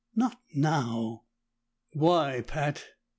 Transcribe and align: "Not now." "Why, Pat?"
"Not 0.15 0.41
now." 0.55 1.25
"Why, 1.93 2.41
Pat?" 2.47 2.83